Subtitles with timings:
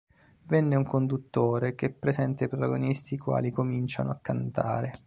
[0.47, 4.99] Vede un conduttore che presenta i protagonisti i quali cominciano a cantare.